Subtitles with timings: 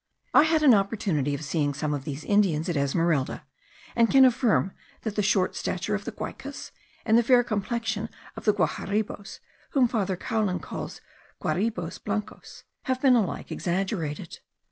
[0.33, 3.45] I had an opportunity of seeing some of these Indians at Esmeralda,
[3.95, 4.71] and can affirm
[5.03, 6.71] that the short stature of the Guaicas,
[7.05, 9.41] and the fair complexion of the Guaharibos,
[9.73, 11.01] whom Father Caulin calls
[11.39, 14.39] Guaribos blancos, have been alike exaggerated.